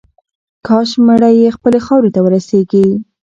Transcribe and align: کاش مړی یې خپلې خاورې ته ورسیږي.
کاش 0.67 0.89
مړی 1.05 1.33
یې 1.41 1.49
خپلې 1.55 1.79
خاورې 1.85 2.09
ته 2.15 2.19
ورسیږي. 2.23 2.85